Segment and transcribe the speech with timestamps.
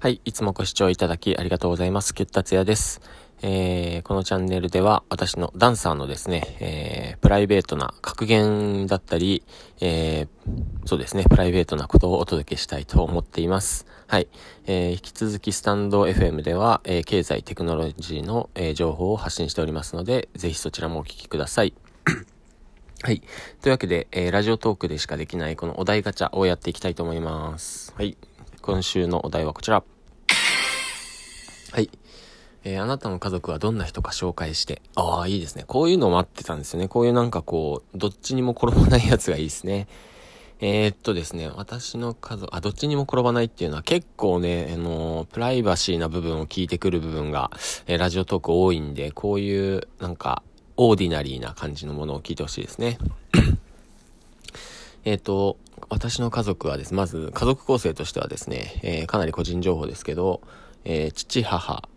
[0.00, 2.14] はい、いつもご視聴いただきありがとうございます。
[2.14, 3.00] キュッタツヤです。
[3.42, 9.42] えー、このチャンネルでは私のダンサーのですね、えー、プライベートな格言だったり、
[9.80, 13.86] えー、そうですね、プライベートなことをお届けしたいと思っています。
[14.06, 14.28] はい。
[14.68, 21.74] えー、引き続きスタンド FM では、えー、経済テクノロジーの、えー、情報を発信しておりますので、ぜひそちらもお聞きください。
[23.02, 23.20] はい。
[23.62, 27.92] というわけで、えー、ラジオトークでしかできないこのお題ガチャをやっていきたいと思います。
[27.96, 28.16] はい。
[28.68, 29.82] 今週のお題はこちら。
[31.72, 31.88] はい。
[32.64, 34.82] えー、あなたの家族はどんな人か紹介して。
[34.94, 35.64] ああ、いいですね。
[35.66, 36.86] こういうのを待ってたんですよね。
[36.86, 39.88] こういうなんかこう、どっちにも転ばないやつがいいですね。
[40.60, 47.50] えー、っとですね、私の家族、あ、どっちにも転ばないっていうのは結構ね、あのー、プライバシーな部分を聞いてくる部分が、
[47.86, 50.42] えー、ラジオトーク多いんで、こういう、なんか、
[50.76, 52.98] オーディナリーな感じのものを聞いてほしいですね。
[55.06, 55.56] えっと、
[55.90, 56.94] 私の家族はです。
[56.94, 60.42] まず、家族構成としてはですね、えー、かなり個人情報ですけど、
[60.84, 61.88] えー、父、母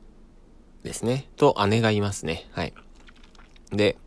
[0.84, 2.48] ですね、と姉がいますね。
[2.52, 2.74] はい。
[3.72, 3.98] で、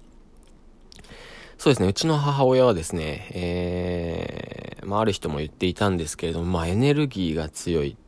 [1.59, 7.99] そうですね、うちの母親はですね、えー、まあ、ある人も言っていたんですけれども、まあ、エネルギーが強いって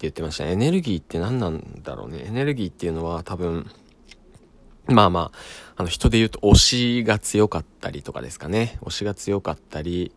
[0.00, 0.46] 言ってました。
[0.46, 2.24] エネルギーって何なんだろうね。
[2.26, 3.70] エネルギーっていうのは多分、
[4.86, 5.38] まあまあ、
[5.76, 8.78] あの人で言うと推しが強かったりとかですかね。
[8.82, 10.12] 推しが強かったり、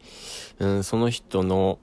[0.59, 1.79] うん、その人の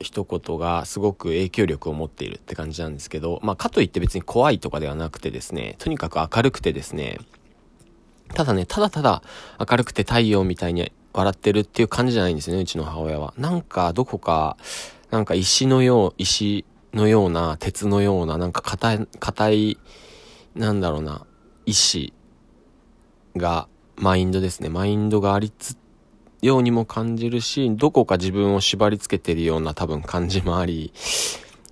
[0.00, 7.18] 一言がすごく影響力を持っているって感じなんですけど、まあかといって別に怖いとかではなくてですね、とにかく明るくてですね、
[8.34, 9.22] ただね、ただただ
[9.58, 13.32] 明るくて太陽みたいに笑ってるっていう感じじゃないんですよね、うちの母親は。
[13.38, 14.56] なんかどこか、
[15.10, 19.78] なんか石のよう、石のような、鉄のような、なんか硬い、硬い、
[20.54, 21.24] なんだろうな、
[21.66, 22.12] 意志
[23.36, 24.68] が、マインドですね。
[24.68, 25.76] マインドがありつ、
[26.42, 30.92] ようにも感じるし、どこか自分を縛り付けてるような多分感じもあり、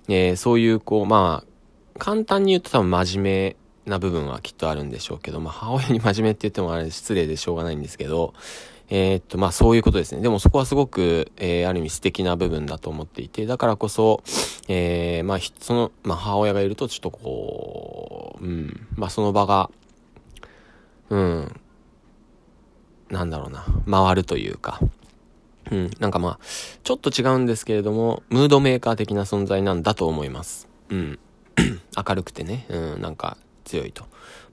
[0.07, 8.33] えー、そういうこう、まあ、簡単に言うと多分真面目な部分はきっとあるんでしょうけど、まあ、母親に 真面目って言ってもあれ失礼でしょうがないんですけど、
[8.89, 10.21] えー、っと、まあそういうことですね。
[10.21, 14.21] でもそこはすごく、えー、ある意味素敵な部分だと思っていて、だからこそ、
[14.67, 19.71] えー、まあその、まあ母親がいるとちょっとこう、うん、まあその場が、
[21.09, 21.61] うん、
[23.09, 24.79] なんだろうな、回るというか、
[25.71, 26.39] うん、なんかまあ、
[26.83, 30.67] ちょっと違うんですけれども、ムードメーカー的な存在なんだと思います。
[30.89, 31.19] うん。
[32.07, 34.03] 明るくてね、うん、なんか強いと。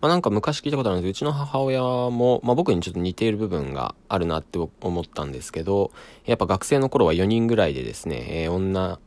[0.01, 5.91] まあなんか昔聞いたことあるんですけど、うちの母親も、まあ僕にちょっと似ている部分があるなって思ったんですけど、
[6.25, 8.99] やっぱ学生の頃は4人ぐらいでですね、えー、女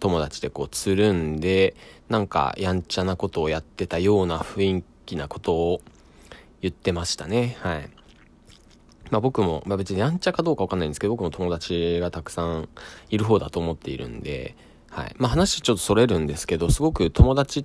[0.00, 1.74] 友達でこうつるんで、
[2.08, 5.80] なんかやんちゃなことをやってたような雰囲気なことを
[6.64, 7.58] 言ってましたね。
[7.60, 7.90] はい。
[9.10, 12.70] まあ僕も、まあ別にやんちゃかどうかわかんないんですけど、僕も友達がたくさん
[13.10, 14.56] いる方だと思っているんで、
[14.88, 15.14] はい。
[15.18, 17.64] まあ話ちょっとそれるんですけど、すごく友達っ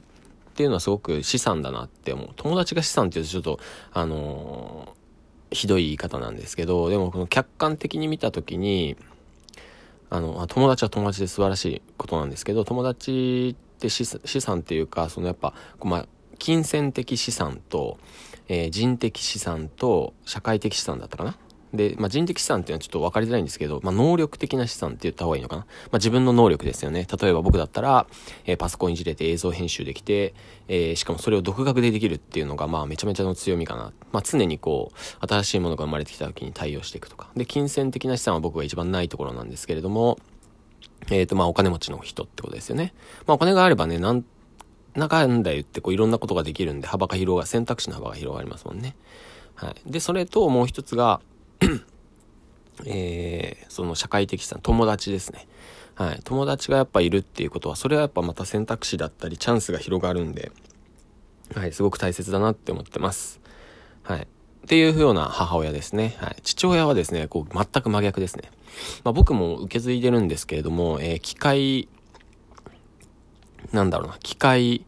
[0.54, 2.30] ていうのはすごく資産だなって思う。
[2.36, 3.60] 友達が資産っていうとちょっと、
[3.94, 8.98] あのー、ひどい言い方なんですけど、でもこの客観的に見たときに、
[10.10, 16.08] あの、友達は友達で素晴らしいことなんですけど、友達って資産っていうか、そのやっぱ、まあ、
[16.40, 18.00] 金銭的資産と、
[18.48, 21.38] えー、人的資産と社会的資産だったかな？
[21.72, 25.62] で、まあ、人的資産っていうのはちょっと分かりづらいんですけど、まあ、能力的な資産って言った方がいいのかな？
[25.62, 27.06] まあ、自分の能力ですよね。
[27.22, 28.08] 例えば僕だったら、
[28.46, 30.34] えー、パソコンいじれて映像編集できて、
[30.68, 33.94] えー、しかもそれを独学でできるっていうのが、まあ、めちゃめちゃの強みかな。
[34.12, 37.30] まあ、常にこう、新しいものが生まれてきた時に対応していくとか。
[37.36, 40.18] で、金銭的な資産は僕が一番ないところなんですけれども、
[41.12, 42.94] えっ、ー、と、まあ、お金持ちの人ってことですよね。
[43.28, 44.26] まあ、お金があればね、なん
[45.00, 48.96] 中んだ言ってこういろんなことができるんで幅が広が、選択肢の幅が広がりますもんね。
[49.56, 49.92] はい。
[49.92, 51.22] で、それともう一つが
[52.86, 55.48] えー、その社会的さ、友達ですね。
[55.96, 56.22] はい。
[56.24, 60.52] 友達がやっぱいるっていうことは、それはやっぱまた選択肢だったり、チャンスが広がるんで、
[61.56, 61.74] はい。
[61.74, 63.42] すごく大切だなって思ってます。
[64.04, 64.22] はい。
[64.22, 64.26] っ
[64.68, 66.16] ていうような母親ですね。
[66.20, 66.38] はい。
[66.44, 68.52] 父親はですね、こう、全く真逆ですね。
[69.04, 71.90] まあ僕も受け継いでるんですけれども、えー、機械
[73.72, 74.86] なんだろうな、機械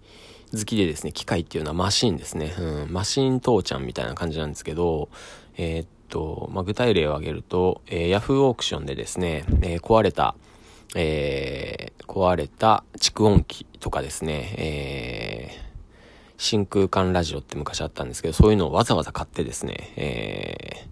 [0.53, 2.53] 好きでですね、機械っていうのはマシンですね。
[2.59, 5.09] うん、マシン父ちゃんみたいな感じなんですけど、
[5.57, 10.35] えー、っと、まあ、具体例を挙げると、えー、ヤフーオークションでですね、えー、壊れた、
[10.95, 20.89] えー、壊れた蓄音機とかですね、えー、真空管ラジオって昔あったんですけど、そういうのをわざわざ買ってですね、えー、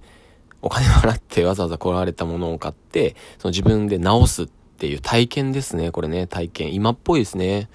[0.61, 5.91] お金を払って わざわざ壊れたものを買って、その自分で直すっていう体験ですね。
[5.91, 6.73] これね、体験。
[6.73, 7.69] 今っぽいですね。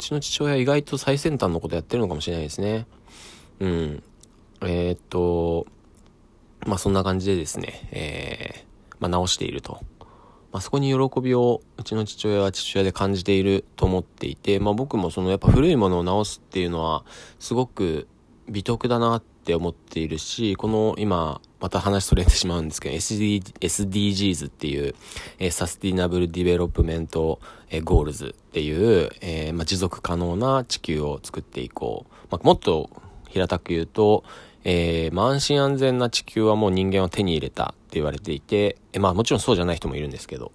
[0.00, 2.86] うちの父親意外と最先端のことやってるのかもしれないですね。
[3.60, 4.02] うん。
[4.62, 5.66] えー、っと、
[6.66, 9.80] まあそんな感じでですね、えー、まあ直していると
[10.52, 17.04] まあ、そこに喜びをうちの父親は父親で感じていると思っていて、まあ、僕もそのやっぱ古いものを直すっていうのは
[17.38, 18.08] すごく
[18.48, 24.94] 美徳だなって思っているし、この今、また話それてしまうんですけど、SD SDGs っていう、
[25.38, 27.38] えー、 sustainable development、
[27.68, 32.26] えー、 goals っていう、えー、ま、持続可能な地球を作っていこう。
[32.30, 32.88] ま、もっと
[33.28, 34.24] 平たく言うと、
[34.64, 40.52] えー、ま、安心安全な地球はもう人間は手に入れたって言われていて、えまあもちろんそうじゃない人もいるんですけど、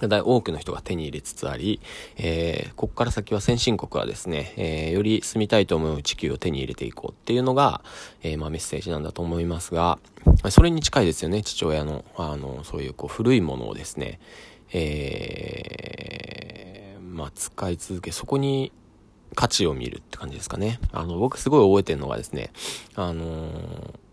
[0.00, 1.80] 多くの人が手に入れつつあり、
[2.16, 7.80] えー、ここから先は先進国はですね、えー、より住みたいと思う地球を手に入れていこうっていうのが、
[8.22, 9.98] えー、まあメッセージなんだと思いますが、
[10.50, 14.20] それに近いですよね、父親の、あの、そういうこう古いものをですね、
[14.72, 18.72] えー、まあ使い続け、そこに
[19.34, 20.80] 価値を見るって感じですかね。
[20.92, 22.50] あの、僕すごい覚えてるのがですね、
[22.94, 24.05] あのー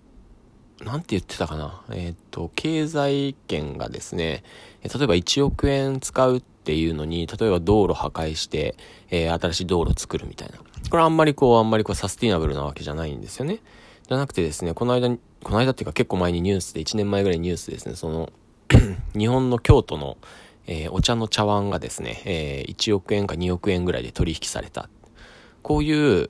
[0.81, 1.84] なんて言ってたかな？
[1.92, 4.44] えっ、と、経済圏がですね、
[4.84, 8.75] 例えば1億円使うっていうのに、例えば道路破壊して、
[9.10, 10.58] えー、新しい道路作るみたいな。
[10.90, 13.60] これあんまりこう、あんまりこう、サスティナブルなわけじゃないんですよね。
[14.08, 15.10] じゃなくてですね、この間、
[15.44, 18.31] この間っていうか結構前にニュースで、1年前ぐらいニュースですね、その
[19.18, 20.18] 日本の京都の、
[20.68, 24.90] えー、お茶の茶碗がですね、えー、1億円か2億円ぐらいで取引された。
[25.62, 26.30] こういう、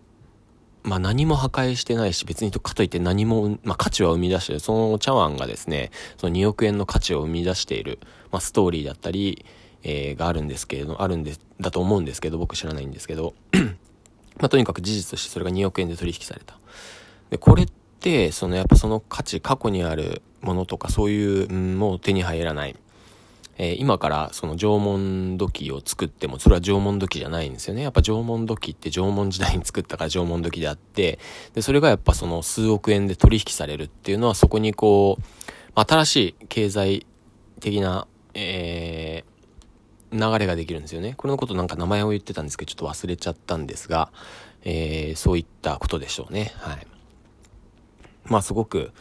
[0.84, 4.60] まあ何も破壊してないし、別にかといって何も、まあ価値は生み出してる。
[4.60, 8.00] その茶碗がですね、その2億円の価値を生み出している、
[8.32, 9.46] まあストーリーだったり、
[9.84, 13.34] えー、があるんですけれど、あるんで、だと思うんですけど、僕知らないんですけど、
[14.40, 16.58] まあとにかく事実としてそれが2億円で取引された。
[17.30, 17.68] で、これっ
[18.00, 22.76] て、そのやっぱその価値、過去にあるものとかそういう、もう手に入らない。
[23.58, 27.84] えー、今からその縄文土器を作っても、それは縄文土器じゃないんですよね。
[27.84, 31.20] やっぱ縄文土器って縄文時代に作ったから縄文土器であって、
[31.54, 35.24] で、それがやっぱその数億円で取引されるっていうのはそこにこう、
[35.76, 37.06] 新しい経済
[37.60, 41.14] 的な、えー、流れができるんですよね。
[41.18, 44.12] これのことなんか名前を言ってたんですけど、ちょっと忘れちゃったんですが、
[44.64, 46.54] えー、そういったことでしょうね。
[46.58, 46.88] はい。
[48.26, 48.92] まあすごく、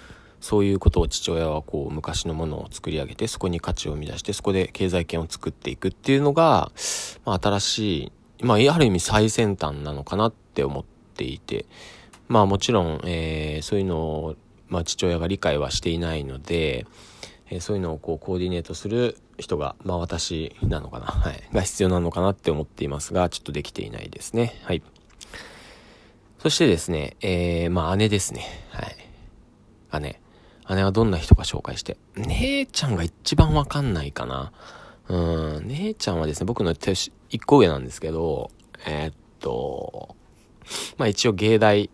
[0.43, 6.73] そういうことを父親はこう昔のものを作り上げてそこに価値を生み出してそこで経済圏を作っていくっていうのが、
[7.25, 10.85] まあ、新しい、まあ、ある意味最先端なのかなって思っ
[11.15, 11.65] ていて、
[12.27, 14.37] まあもちろん、えー、そういうのを、
[14.69, 16.87] まあ、父親が理解はしていないので、
[17.51, 24.61] えー、そういうのをこうコーディネートする人が、まあ私なのかな、はい、が必要なのかなって思っていますが、ちょっとできていないですね。
[24.65, 24.83] はい。
[26.41, 28.45] そしてですね、えー、まあ姉ですね。
[28.71, 28.83] は
[29.99, 30.03] い。
[30.03, 30.22] 姉。
[30.69, 31.97] 姉はどんな人か紹介して。
[32.17, 34.53] 姉ちゃんが一番わかんないかな。
[35.09, 38.51] うん、姉ちゃんはですね、僕の一個上なんですけど、
[38.87, 40.17] えー、っと、
[40.97, 41.91] まあ一応芸大、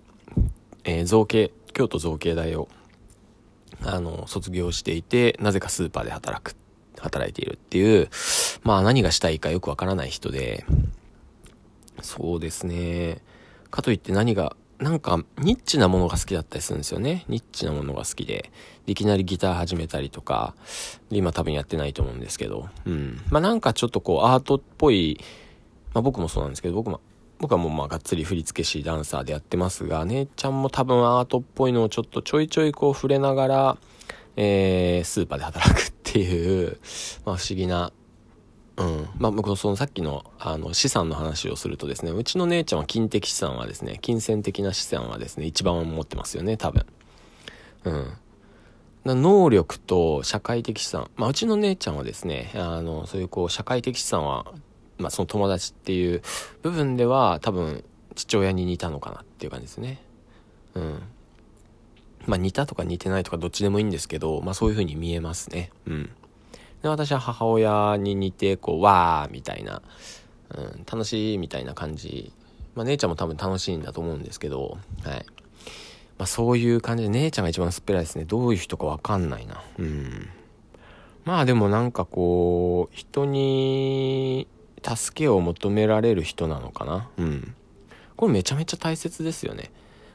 [0.85, 2.69] えー、造形、京都造形大を、
[3.83, 6.55] あの、卒業していて、なぜかスーパーで働く、
[6.99, 8.09] 働いているっていう、
[8.63, 10.65] まあ何がしたいかよくわからない人で、
[12.03, 13.23] そうですね。
[13.71, 17.25] かといって何がなんか、ニッチなものが好きだったりするんですよね。
[17.29, 18.53] ニッチなものが好きで。
[18.87, 20.55] いきなりギター始めたりとか、
[21.11, 22.69] 今多分やってないと思うんですけど。
[22.87, 23.21] うん。
[23.29, 25.21] まあなんかちょっとこう、アートっぽい、
[25.95, 27.01] まあ僕もそうなんですけど、僕も、
[27.41, 33.79] 僕はもうまあがっつり振り付け師、ダンサーでやってますが、姉ちゃんも多分アートっぽいのをちょっとちょいちょいこう触れながら、
[34.37, 36.79] えー、スーパーで働くっていう、
[37.25, 37.93] まあ不思議な
[38.79, 39.09] うん。
[39.19, 46.87] まあ、僕そのさっきの、あの、資産の話をするとですね、うちの姉ちゃんは金的資産はですね、金銭的な資産はですね、一番持ってますよね、多分。
[47.85, 48.13] うん。
[49.05, 51.11] 能力と社会的資産。
[51.17, 54.47] まあ、うちの姉ちゃんはですね、あの、そういうこう、社会的資産は、
[54.99, 56.23] まあ、その友達っていう
[56.63, 60.03] 部分では、多分、父親に似たのかなっていう感じですね。
[60.75, 61.03] うん。
[62.27, 65.71] まあ、似たとか似てないとかどっちでもいいんですけど、まあ、そういう風に見えますね。
[65.87, 66.11] うん。
[66.83, 69.83] で、私は母親に似て、こう、わーみたいな、
[70.57, 72.33] うん、楽しいみたいな感じ。
[72.75, 75.27] まあ、姉ちゃんも多分楽しいんだと思うんですけど、はい。
[76.19, 78.25] まあ、そういう感じで、姉ちゃんが一番すっぺらいですね。
[78.25, 79.63] どういう人かわかんないな。
[79.79, 80.29] うん。
[81.25, 84.49] まあでもなんかこう、人に
[84.83, 87.11] 助けを求められる人なのかな。
[87.19, 87.55] うん。
[88.17, 89.71] これめちゃめちゃ大切ですよね。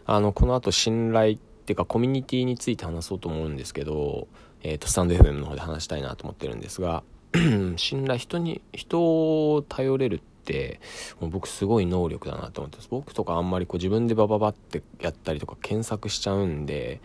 [0.06, 4.28] あの、この後信頼っていうかコミュニティについて話そうと思うんですけど、
[4.64, 7.04] えっ、ー、と、スタンド FM の方で話したいなと思ってるんですが、
[7.76, 10.80] 信頼、人に、人を頼れるって、
[11.20, 12.88] もう僕すごい能力だなと思ってます。
[12.90, 17.02] 僕とかあんまりこう自分でバババってやったりとか検索しちゃうんで、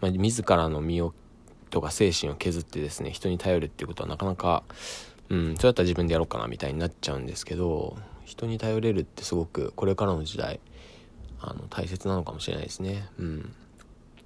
[0.00, 1.14] まあ、自らの身を、
[1.70, 4.64] とか精神を削ってですね、人に頼るっていうことはなかなか、
[5.28, 10.58] うん、そうやったら自分でやろうかなみたいになっちゃうんですけど、人に頼れるってすごくこれからの時代、
[11.40, 13.08] あの、大切なのかもしれないですね。
[13.18, 13.54] うん。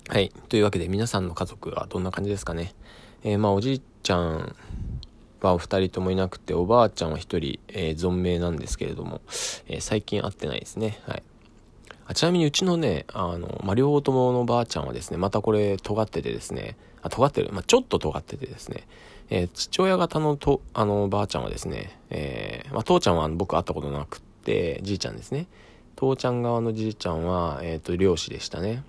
[0.09, 0.33] はい。
[0.49, 2.75] というわけで皆さんの家族はどんな感じですかね？
[3.23, 4.57] えー、まあおじいちゃん
[5.41, 9.21] はお二人ともいなくて、おばあちゃんは一人、えー、存命なんですけれども、
[9.69, 11.01] えー、最近会ってないですね。
[11.07, 11.23] はい。
[12.07, 18.89] あちなみにうちのね、あの、まあ、両方とものばあちゃんはですね、またこれ尖っててですね、あ、尖ってる、まあ、ちょっと尖っててですね、
[19.29, 25.47] えー、父親方のと、あの、ばあちゃんはですね、えー、まあ、父ちゃんは僕会ったことなくて、じいちゃんですね。
[25.95, 28.83] 父ちゃん側のじいちゃんは、えっ、ー、と、漁師でしたね。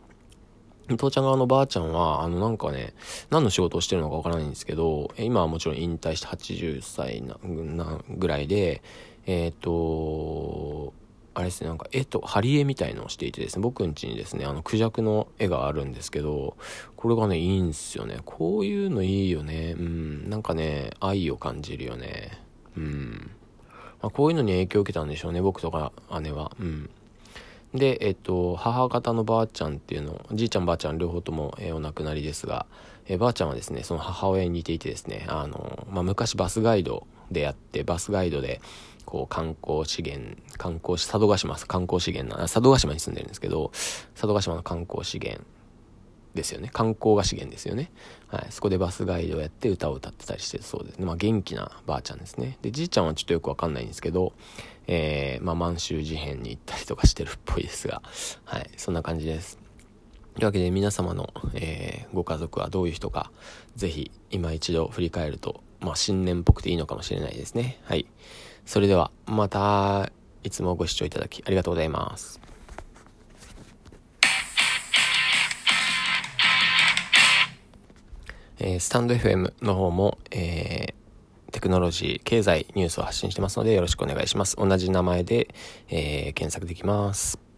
[0.98, 2.94] 父ちゃん側のばあちゃんは、あの、なんかね、
[3.30, 8.82] 何の仕事をしてるのかわからないんですけど、今はもちろん引退して80歳な、なぐらいで、
[9.26, 10.94] えっ、ー、と、
[11.34, 16.58] あれですね、なんか絵と、貼り絵みたいのをしていてですね、僕ん家にですね、あの、クジャクの絵があるんですけど、
[16.98, 18.20] これがね、いいんすよね。
[18.26, 19.76] こういうのいいよね。
[19.78, 20.30] うん。
[20.30, 22.32] なんかね、愛を感じるよね。
[22.76, 23.32] うん。
[24.02, 26.52] まあ、こういうのに影響を受けたんでしょうね、僕とか姉は。
[26.60, 26.90] うん。
[27.74, 32.66] で、えっと、母方のばあちゃんっていうの、じいちゃんばあちゃん両方とも、えー、お亡くなりですが、
[33.08, 38.62] えー、ばあちゃんはですね、その母親に似ていてですね、あの、まあ、昔バスガイドでやって、バスガイドで、
[39.06, 43.72] こう観光資源、観光佐渡島、観光資源な、佐渡島に住んでるんですけど、
[44.14, 45.44] 佐渡島の観光資源
[46.34, 46.70] ですよね。
[46.72, 47.92] 観光が資源ですよね。
[48.28, 48.48] はい。
[48.50, 51.06] そこでバスガイドをやって歌を歌ってたりしてそうですね。
[51.06, 52.58] まあ元気なばあちゃんですね。
[52.62, 54.34] で、じいちゃんはちょっとよくわかんないんですけど、
[54.88, 58.02] えー、まあ満州事変に行ったりとかしてるっぽいですが、
[58.46, 58.70] はい。
[58.78, 59.60] そんな感じです。
[60.36, 63.32] というわけで皆様の、えー、ご家族はどういう人か、
[63.76, 67.80] ぜひ今一度振り返ると、まあ新年っぽくていいのかもしれないですね。
[67.84, 68.06] はい。
[68.66, 70.12] それでは、また、
[70.44, 72.40] いつもご視聴いただきありがとうございます。
[78.64, 84.56] えー、スタンド FM の方も、えー、テクノロジー、経済、ニュースを発信してますのでよろしくお願いします。
[84.56, 85.48] 同じ名前で、
[85.90, 87.51] えー、検索できます。